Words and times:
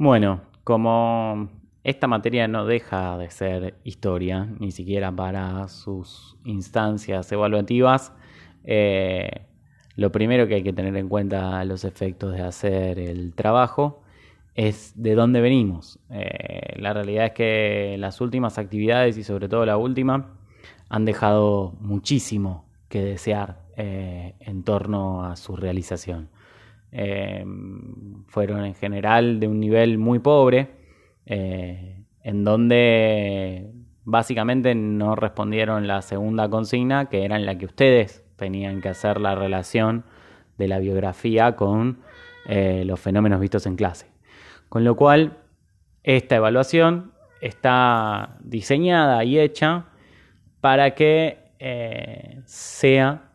Bueno, 0.00 0.40
como 0.64 1.50
esta 1.84 2.06
materia 2.06 2.48
no 2.48 2.64
deja 2.64 3.18
de 3.18 3.30
ser 3.30 3.74
historia, 3.84 4.48
ni 4.58 4.70
siquiera 4.72 5.12
para 5.12 5.68
sus 5.68 6.38
instancias 6.46 7.30
evaluativas, 7.32 8.14
eh, 8.64 9.28
lo 9.96 10.10
primero 10.10 10.48
que 10.48 10.54
hay 10.54 10.62
que 10.62 10.72
tener 10.72 10.96
en 10.96 11.10
cuenta 11.10 11.60
a 11.60 11.66
los 11.66 11.84
efectos 11.84 12.32
de 12.32 12.40
hacer 12.40 12.98
el 12.98 13.34
trabajo 13.34 14.00
es 14.54 14.94
de 14.96 15.14
dónde 15.14 15.42
venimos. 15.42 15.98
Eh, 16.08 16.80
la 16.80 16.94
realidad 16.94 17.26
es 17.26 17.32
que 17.32 17.96
las 17.98 18.22
últimas 18.22 18.56
actividades 18.56 19.18
y 19.18 19.22
sobre 19.22 19.50
todo 19.50 19.66
la 19.66 19.76
última 19.76 20.38
han 20.88 21.04
dejado 21.04 21.74
muchísimo 21.78 22.64
que 22.88 23.02
desear 23.02 23.66
eh, 23.76 24.34
en 24.40 24.62
torno 24.62 25.26
a 25.26 25.36
su 25.36 25.56
realización. 25.56 26.30
Eh, 26.92 27.44
fueron 28.26 28.64
en 28.64 28.74
general 28.74 29.40
de 29.40 29.48
un 29.48 29.60
nivel 29.60 29.98
muy 29.98 30.18
pobre, 30.18 30.68
en 31.26 32.44
donde 32.44 33.70
básicamente 34.04 34.74
no 34.74 35.14
respondieron 35.14 35.86
la 35.86 36.02
segunda 36.02 36.48
consigna, 36.48 37.08
que 37.08 37.24
era 37.24 37.36
en 37.36 37.46
la 37.46 37.56
que 37.56 37.66
ustedes 37.66 38.24
tenían 38.36 38.80
que 38.80 38.88
hacer 38.88 39.20
la 39.20 39.36
relación 39.36 40.04
de 40.58 40.66
la 40.66 40.80
biografía 40.80 41.54
con 41.54 42.00
los 42.48 42.98
fenómenos 42.98 43.40
vistos 43.40 43.66
en 43.66 43.76
clase. 43.76 44.06
Con 44.68 44.82
lo 44.82 44.96
cual, 44.96 45.38
esta 46.02 46.36
evaluación 46.36 47.12
está 47.40 48.36
diseñada 48.40 49.24
y 49.24 49.38
hecha 49.38 49.86
para 50.60 50.94
que 50.94 51.38
eh, 51.58 52.40
sea 52.44 53.32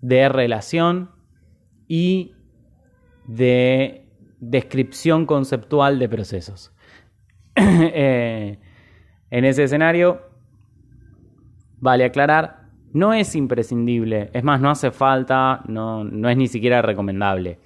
de 0.00 0.28
relación 0.28 1.10
y 1.86 2.34
de 3.28 4.08
descripción 4.40 5.24
conceptual 5.26 5.98
de 6.00 6.08
procesos. 6.08 6.72
Eh, 7.60 8.58
en 9.30 9.44
ese 9.44 9.64
escenario, 9.64 10.22
vale 11.78 12.04
aclarar, 12.04 12.68
no 12.92 13.12
es 13.12 13.34
imprescindible, 13.34 14.30
es 14.32 14.42
más, 14.42 14.60
no 14.60 14.70
hace 14.70 14.90
falta, 14.90 15.62
no, 15.66 16.02
no 16.02 16.28
es 16.28 16.36
ni 16.36 16.48
siquiera 16.48 16.80
recomendable 16.82 17.58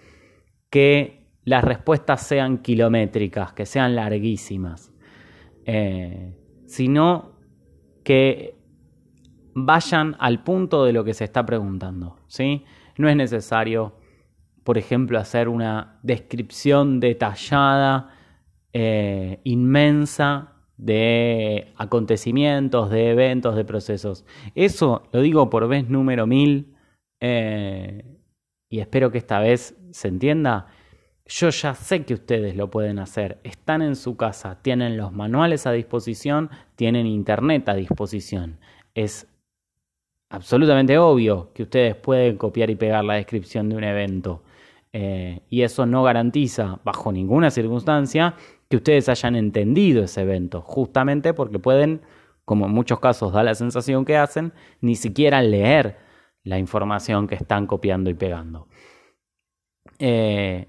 que 0.71 1.27
las 1.45 1.63
respuestas 1.63 2.23
sean 2.23 2.59
kilométricas, 2.59 3.53
que 3.53 3.67
sean 3.67 3.95
larguísimas, 3.95 4.93
eh, 5.67 6.35
sino 6.67 7.33
que 8.03 8.57
vayan 9.55 10.17
al 10.19 10.43
punto 10.43 10.85
de 10.85 10.93
lo 10.93 11.05
que 11.05 11.15
se 11.15 11.25
está 11.25 11.45
preguntando. 11.45 12.17
¿sí? 12.27 12.65
No 12.97 13.09
es 13.09 13.17
necesario, 13.17 13.97
por 14.65 14.79
ejemplo, 14.79 15.19
hacer 15.19 15.49
una 15.49 15.99
descripción 16.03 17.01
detallada, 17.01 18.11
eh, 18.73 19.41
inmensa 19.45 20.53
de 20.77 21.73
acontecimientos, 21.77 22.91
de 22.91 23.11
eventos, 23.11 23.57
de 23.57 23.65
procesos. 23.65 24.25
Eso 24.55 25.03
lo 25.13 25.21
digo 25.21 25.51
por 25.51 25.69
vez 25.69 25.89
número 25.89 26.27
mil 26.27 26.75
eh, 27.21 28.05
y 28.71 28.81
espero 28.81 29.11
que 29.11 29.19
esta 29.19 29.39
vez 29.39 29.77
se 29.91 30.09
entienda 30.09 30.67
yo 31.27 31.49
ya 31.51 31.75
sé 31.75 32.05
que 32.05 32.15
ustedes 32.15 32.57
lo 32.57 32.71
pueden 32.71 32.99
hacer. 32.99 33.41
Están 33.45 33.83
en 33.83 33.97
su 33.97 34.17
casa, 34.17 34.61
tienen 34.61 34.97
los 34.97 35.13
manuales 35.13 35.67
a 35.67 35.73
disposición, 35.73 36.51
tienen 36.77 37.07
internet 37.07 37.69
a 37.69 37.75
disposición. 37.75 38.59
Es 38.95 39.29
absolutamente 40.31 40.99
obvio 40.99 41.53
que 41.55 41.63
ustedes 41.63 41.95
pueden 41.97 42.37
copiar 42.37 42.71
y 42.71 42.77
pegar 42.77 43.05
la 43.05 43.15
descripción 43.15 43.69
de 43.69 43.77
un 43.77 43.85
evento. 43.85 44.43
Y 44.95 45.63
eso 45.63 45.87
no 45.87 46.03
garantiza, 46.03 46.79
bajo 46.85 47.13
ninguna 47.13 47.51
circunstancia, 47.51 48.35
que 48.69 48.77
ustedes 48.77 49.09
hayan 49.09 49.37
entendido 49.37 50.05
ese 50.05 50.23
evento, 50.23 50.61
justamente 50.63 51.35
porque 51.35 51.59
pueden, 51.59 52.03
como 52.45 52.67
en 52.67 52.73
muchos 52.73 53.01
casos 53.01 53.33
da 53.33 53.43
la 53.43 53.55
sensación 53.55 54.05
que 54.05 54.17
hacen, 54.17 54.53
ni 54.81 54.97
siquiera 54.97 55.41
leer 55.43 55.99
la 56.45 56.59
información 56.59 57.27
que 57.27 57.35
están 57.35 57.67
copiando 57.67 58.11
y 58.11 58.15
pegando. 58.15 58.69
Eh, 59.99 60.69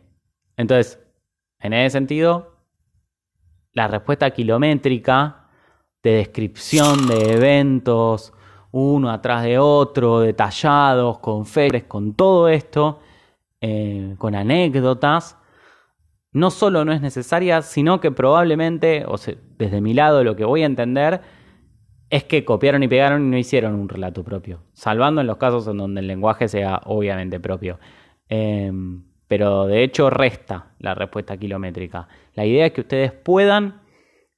entonces, 0.58 1.00
en 1.59 1.74
ese 1.74 1.92
sentido, 1.92 2.58
la 3.72 3.88
respuesta 3.88 4.30
kilométrica 4.31 5.48
de 6.03 6.12
descripción 6.12 7.08
de 7.08 7.34
eventos, 7.34 8.34
uno 8.72 9.09
atrás 9.09 9.44
de 9.44 9.58
otro, 9.59 10.19
detallados, 10.19 11.19
con 11.19 11.46
fechas, 11.46 11.84
con 11.84 12.14
todo 12.14 12.50
esto, 12.50 13.00
eh, 13.66 14.16
con 14.18 14.35
anécdotas, 14.35 15.38
no 16.34 16.51
solo 16.51 16.84
no 16.84 16.91
es 16.91 17.00
necesaria, 17.00 17.62
sino 17.62 18.01
que 18.01 18.12
probablemente, 18.12 19.06
o 19.07 19.18
sea, 19.18 19.35
desde 19.57 19.79
mi 19.79 19.94
lado 19.94 20.22
lo 20.25 20.35
que 20.35 20.44
voy 20.44 20.63
a 20.63 20.66
entender 20.66 21.22
es 22.09 22.25
que 22.25 22.44
copiaron 22.44 22.84
y 22.84 22.90
pegaron 22.90 23.25
y 23.25 23.29
no 23.29 23.38
hicieron 23.38 23.75
un 23.75 23.88
relato 23.88 24.22
propio, 24.22 24.66
salvando 24.74 25.22
en 25.22 25.28
los 25.28 25.38
casos 25.38 25.66
en 25.69 25.78
donde 25.78 26.01
el 26.01 26.07
lenguaje 26.07 26.50
sea 26.50 26.81
obviamente 26.84 27.40
propio. 27.40 27.79
Em, 28.28 29.06
pero 29.29 29.66
de 29.66 29.81
hecho 29.81 30.09
resta 30.09 30.74
la 30.80 30.94
respuesta 30.94 31.38
kilométrica. 31.38 32.09
La 32.34 32.45
idea 32.45 32.66
es 32.66 32.74
que 32.74 32.81
ustedes 32.81 33.13
puedan 33.13 33.81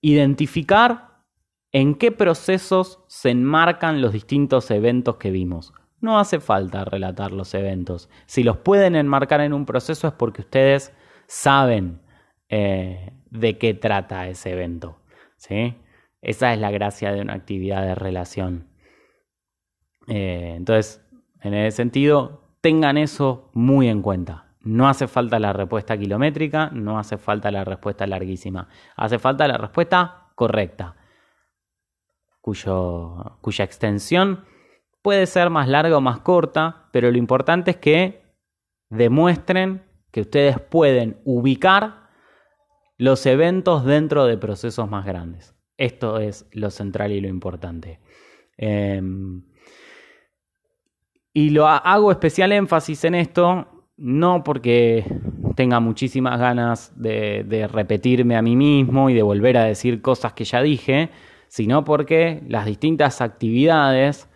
identificar 0.02 1.24
en 1.72 1.96
qué 1.96 2.12
procesos 2.12 3.04
se 3.08 3.32
enmarcan 3.32 4.02
los 4.02 4.14
distintos 4.14 4.70
eventos 4.70 5.18
que 5.18 5.32
vimos. 5.32 5.74
No 6.06 6.20
hace 6.20 6.40
falta 6.40 6.86
relatar 6.86 7.32
los 7.32 7.56
eventos. 7.56 8.12
Si 8.28 8.44
los 8.44 8.58
pueden 8.58 8.96
enmarcar 8.96 9.42
en 9.42 9.54
un 9.54 9.66
proceso 9.66 10.08
es 10.08 10.14
porque 10.14 10.42
ustedes 10.42 10.94
saben 11.26 12.00
eh, 12.48 13.12
de 13.32 13.58
qué 13.58 13.74
trata 13.74 14.28
ese 14.28 14.52
evento. 14.52 15.00
¿sí? 15.38 15.74
Esa 16.22 16.54
es 16.54 16.60
la 16.60 16.70
gracia 16.70 17.12
de 17.12 17.22
una 17.22 17.34
actividad 17.34 17.82
de 17.82 17.96
relación. 17.96 18.68
Eh, 20.08 20.54
entonces, 20.56 21.04
en 21.42 21.56
ese 21.56 21.76
sentido, 21.76 22.52
tengan 22.62 23.00
eso 23.00 23.50
muy 23.54 23.90
en 23.90 24.04
cuenta. 24.04 24.54
No 24.62 24.88
hace 24.88 25.08
falta 25.08 25.40
la 25.40 25.54
respuesta 25.54 25.98
kilométrica, 25.98 26.70
no 26.70 27.00
hace 27.00 27.18
falta 27.18 27.50
la 27.50 27.64
respuesta 27.64 28.06
larguísima. 28.06 28.68
Hace 28.96 29.18
falta 29.18 29.48
la 29.48 29.58
respuesta 29.58 30.28
correcta, 30.36 30.98
cuyo, 32.42 33.40
cuya 33.42 33.66
extensión 33.66 34.46
puede 35.06 35.28
ser 35.28 35.52
más 35.52 35.68
larga 35.68 35.96
o 35.96 36.02
más 36.02 36.22
corta, 36.22 36.90
pero 36.92 37.12
lo 37.12 37.20
importante 37.20 37.70
es 37.70 37.78
que 37.78 38.24
demuestren 38.90 39.84
que 40.10 40.22
ustedes 40.22 40.60
pueden 40.60 41.22
ubicar 41.26 42.10
los 42.98 43.24
eventos 43.28 43.86
dentro 43.86 44.26
de 44.26 44.40
procesos 44.40 44.90
más 44.90 45.06
grandes. 45.06 45.54
Esto 45.78 46.18
es 46.18 46.48
lo 46.54 46.72
central 46.72 47.12
y 47.12 47.22
lo 47.22 47.28
importante. 47.28 48.00
Em, 48.58 49.44
y 51.34 51.52
lo 51.52 51.68
hago 51.68 52.10
especial 52.10 52.52
énfasis 52.52 53.04
en 53.04 53.14
esto 53.14 53.86
no 53.98 54.44
porque 54.44 55.06
tenga 55.56 55.80
muchísimas 55.80 56.40
ganas 56.40 57.00
de, 57.00 57.70
repetirme 57.72 58.36
a 58.38 58.42
mí 58.42 58.56
mismo 58.56 59.12
y 59.12 59.14
de 59.14 59.22
volver 59.22 59.56
a 59.58 59.66
decir 59.66 60.02
cosas 60.02 60.34
que 60.34 60.46
ya 60.46 60.64
dije, 60.64 61.12
sino 61.48 61.84
porque 61.84 62.42
las 62.48 62.66
distintas 62.66 63.22
actividades, 63.22 64.28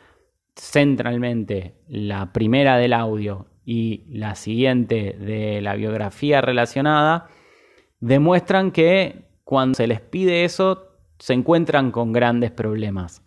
centralmente 0.59 1.75
la 1.87 2.33
primera 2.33 2.77
del 2.77 2.93
audio 2.93 3.47
y 3.65 4.03
la 4.09 4.35
siguiente 4.35 5.15
de 5.19 5.61
la 5.61 5.75
biografía 5.75 6.41
relacionada, 6.41 7.27
demuestran 7.99 8.71
que 8.71 9.29
cuando 9.43 9.75
se 9.75 9.87
les 9.87 10.01
pide 10.01 10.43
eso 10.43 10.87
se 11.17 11.33
encuentran 11.33 11.91
con 11.91 12.11
grandes 12.13 12.51
problemas. 12.51 13.25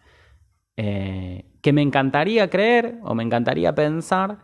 Eh, 0.76 1.44
que 1.60 1.72
me 1.72 1.82
encantaría 1.82 2.48
creer 2.50 2.98
o 3.03 3.15
me 3.15 3.22
encantaría 3.22 3.75
pensar 3.75 4.38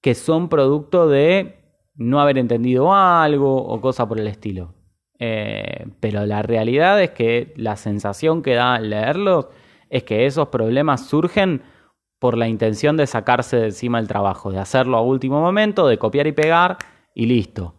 que 0.00 0.14
son 0.14 0.48
producto 0.48 1.08
de 1.08 1.58
no 1.94 2.20
haber 2.20 2.38
entendido 2.38 2.94
algo 2.94 3.56
o 3.56 3.80
cosa 3.80 4.08
por 4.08 4.18
el 4.18 4.26
estilo. 4.26 4.74
Eh, 5.18 5.86
pero 6.00 6.24
la 6.26 6.42
realidad 6.42 7.02
es 7.02 7.10
que 7.10 7.52
la 7.56 7.76
sensación 7.76 8.42
que 8.42 8.54
da 8.54 8.78
leerlos 8.80 9.48
es 9.90 10.04
que 10.04 10.26
esos 10.26 10.48
problemas 10.48 11.06
surgen 11.06 11.62
por 12.18 12.36
la 12.36 12.48
intención 12.48 12.96
de 12.96 13.06
sacarse 13.06 13.56
de 13.56 13.66
encima 13.66 13.98
el 13.98 14.08
trabajo, 14.08 14.50
de 14.50 14.58
hacerlo 14.58 14.96
a 14.96 15.02
último 15.02 15.40
momento, 15.40 15.86
de 15.86 15.98
copiar 15.98 16.26
y 16.26 16.32
pegar 16.32 16.78
y 17.14 17.26
listo. 17.26 17.74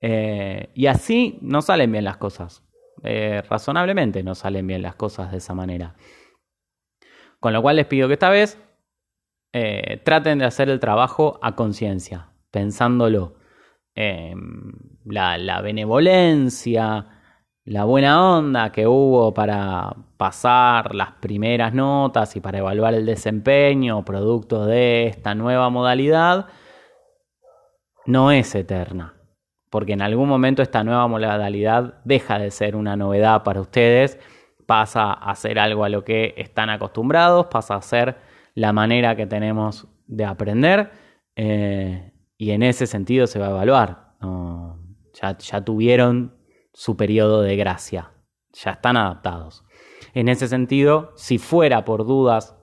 Eh, 0.00 0.70
y 0.74 0.86
así 0.86 1.38
no 1.40 1.62
salen 1.62 1.90
bien 1.92 2.04
las 2.04 2.16
cosas. 2.16 2.64
Eh, 3.02 3.42
razonablemente 3.48 4.22
no 4.22 4.34
salen 4.34 4.66
bien 4.66 4.82
las 4.82 4.94
cosas 4.94 5.32
de 5.32 5.38
esa 5.38 5.54
manera. 5.54 5.96
Con 7.40 7.52
lo 7.52 7.62
cual 7.62 7.76
les 7.76 7.86
pido 7.86 8.06
que 8.06 8.14
esta 8.14 8.30
vez 8.30 8.58
eh, 9.52 10.00
traten 10.04 10.38
de 10.38 10.44
hacer 10.44 10.70
el 10.70 10.80
trabajo 10.80 11.38
a 11.42 11.56
conciencia, 11.56 12.28
pensándolo. 12.50 13.36
Em, 13.94 14.72
la, 15.04 15.60
benevolencia, 15.60 17.21
la 17.64 17.84
buena 17.84 18.38
onda 18.38 18.72
que 18.72 18.86
hubo 18.86 19.32
para 19.34 19.94
pasar 20.16 20.94
las 20.94 21.12
primeras 21.12 21.72
notas 21.72 22.34
y 22.36 22.40
para 22.40 22.58
evaluar 22.58 22.94
el 22.94 23.06
desempeño 23.06 24.04
producto 24.04 24.66
de 24.66 25.06
esta 25.06 25.34
nueva 25.34 25.70
modalidad, 25.70 26.46
no 28.06 28.30
es 28.32 28.54
eterna. 28.54 29.14
porque 29.70 29.94
en 29.94 30.02
algún 30.02 30.28
momento 30.28 30.60
esta 30.60 30.84
nueva 30.84 31.08
modalidad 31.08 31.94
deja 32.04 32.38
de 32.38 32.50
ser 32.50 32.76
una 32.76 32.94
novedad 32.94 33.42
para 33.42 33.62
ustedes, 33.62 34.18
pasa 34.66 35.12
a 35.14 35.34
ser 35.34 35.58
algo 35.58 35.84
a 35.84 35.88
lo 35.88 36.04
que 36.04 36.34
están 36.36 36.68
acostumbrados, 36.68 37.46
pasa 37.46 37.76
a 37.76 37.82
ser 37.82 38.16
la 38.54 38.74
manera 38.74 39.16
que 39.16 39.26
tenemos 39.26 39.88
de 40.06 40.26
aprender 40.26 40.90
eh, 41.36 42.12
y 42.36 42.50
en 42.50 42.62
ese 42.62 42.86
sentido 42.86 43.26
se 43.26 43.38
va 43.38 43.46
a 43.46 43.50
evaluar. 43.50 44.14
ya, 45.14 45.38
ya 45.38 45.64
tuvieron 45.64 46.41
su 46.72 46.96
periodo 46.96 47.42
de 47.42 47.56
gracia, 47.56 48.12
ya 48.52 48.72
están 48.72 48.96
adaptados. 48.96 49.64
En 50.14 50.28
ese 50.28 50.48
sentido, 50.48 51.12
si 51.16 51.38
fuera 51.38 51.84
por 51.84 52.06
dudas 52.06 52.56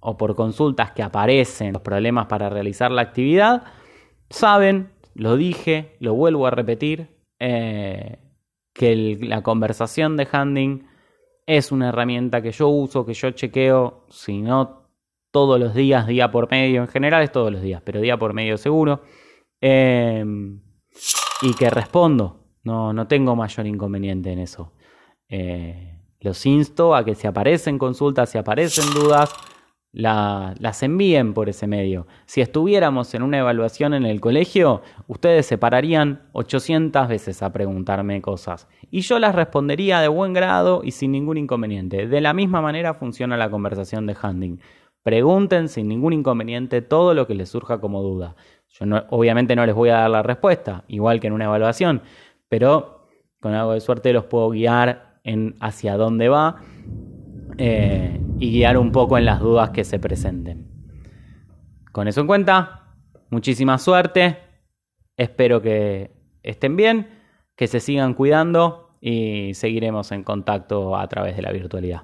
o 0.00 0.16
por 0.16 0.34
consultas 0.34 0.92
que 0.92 1.02
aparecen 1.02 1.72
los 1.72 1.82
problemas 1.82 2.26
para 2.26 2.48
realizar 2.48 2.90
la 2.90 3.02
actividad, 3.02 3.64
saben, 4.28 4.92
lo 5.14 5.36
dije, 5.36 5.96
lo 6.00 6.14
vuelvo 6.14 6.46
a 6.46 6.50
repetir, 6.50 7.16
eh, 7.38 8.18
que 8.72 9.18
la 9.20 9.42
conversación 9.42 10.16
de 10.16 10.28
handing 10.30 10.86
es 11.46 11.72
una 11.72 11.88
herramienta 11.88 12.42
que 12.42 12.52
yo 12.52 12.68
uso, 12.68 13.04
que 13.04 13.14
yo 13.14 13.30
chequeo, 13.32 14.06
si 14.08 14.40
no 14.40 14.88
todos 15.30 15.60
los 15.60 15.74
días, 15.74 16.06
día 16.06 16.30
por 16.30 16.50
medio, 16.50 16.82
en 16.82 16.88
general 16.88 17.22
es 17.22 17.32
todos 17.32 17.52
los 17.52 17.62
días, 17.62 17.82
pero 17.84 18.00
día 18.00 18.18
por 18.18 18.34
medio 18.34 18.56
seguro, 18.56 19.02
eh, 19.60 20.24
y 21.42 21.54
que 21.54 21.70
respondo, 21.70 22.39
no, 22.62 22.92
no 22.92 23.06
tengo 23.06 23.36
mayor 23.36 23.66
inconveniente 23.66 24.32
en 24.32 24.38
eso. 24.38 24.72
Eh, 25.28 25.98
los 26.20 26.44
insto 26.44 26.94
a 26.94 27.04
que 27.04 27.14
si 27.14 27.26
aparecen 27.26 27.78
consultas, 27.78 28.30
si 28.30 28.38
aparecen 28.38 28.92
dudas, 28.94 29.32
las 29.92 30.82
envíen 30.82 31.34
por 31.34 31.48
ese 31.48 31.66
medio. 31.66 32.06
Si 32.26 32.40
estuviéramos 32.40 33.12
en 33.14 33.22
una 33.22 33.38
evaluación 33.38 33.94
en 33.94 34.04
el 34.04 34.20
colegio, 34.20 34.82
ustedes 35.08 35.46
se 35.46 35.58
pararían 35.58 36.28
800 36.32 37.08
veces 37.08 37.42
a 37.42 37.52
preguntarme 37.52 38.22
cosas 38.22 38.68
y 38.90 39.00
yo 39.00 39.18
las 39.18 39.34
respondería 39.34 40.00
de 40.00 40.08
buen 40.08 40.32
grado 40.32 40.82
y 40.84 40.92
sin 40.92 41.12
ningún 41.12 41.38
inconveniente. 41.38 42.06
De 42.06 42.20
la 42.20 42.34
misma 42.34 42.60
manera 42.60 42.94
funciona 42.94 43.36
la 43.36 43.50
conversación 43.50 44.06
de 44.06 44.16
handing. 44.20 44.60
Pregunten 45.02 45.68
sin 45.68 45.88
ningún 45.88 46.12
inconveniente 46.12 46.82
todo 46.82 47.14
lo 47.14 47.26
que 47.26 47.34
les 47.34 47.48
surja 47.48 47.80
como 47.80 48.02
duda. 48.02 48.36
Yo 48.68 48.84
obviamente 49.08 49.56
no 49.56 49.66
les 49.66 49.74
voy 49.74 49.88
a 49.88 49.96
dar 49.96 50.10
la 50.10 50.22
respuesta, 50.22 50.84
igual 50.86 51.18
que 51.18 51.26
en 51.26 51.32
una 51.32 51.46
evaluación, 51.46 52.02
pero 52.50 53.06
con 53.40 53.54
algo 53.54 53.72
de 53.72 53.80
suerte 53.80 54.12
los 54.12 54.24
puedo 54.24 54.50
guiar 54.50 55.20
en 55.24 55.56
hacia 55.60 55.96
dónde 55.96 56.28
va 56.28 56.56
eh, 57.56 58.20
y 58.38 58.52
guiar 58.52 58.76
un 58.76 58.92
poco 58.92 59.16
en 59.16 59.24
las 59.24 59.40
dudas 59.40 59.70
que 59.70 59.84
se 59.84 59.98
presenten. 59.98 60.68
Con 61.92 62.08
eso 62.08 62.20
en 62.20 62.26
cuenta, 62.26 62.96
muchísima 63.30 63.78
suerte, 63.78 64.38
espero 65.16 65.62
que 65.62 66.10
estén 66.42 66.76
bien, 66.76 67.08
que 67.56 67.66
se 67.66 67.80
sigan 67.80 68.14
cuidando 68.14 68.96
y 69.00 69.54
seguiremos 69.54 70.12
en 70.12 70.24
contacto 70.24 70.96
a 70.96 71.06
través 71.08 71.36
de 71.36 71.42
la 71.42 71.52
virtualidad. 71.52 72.02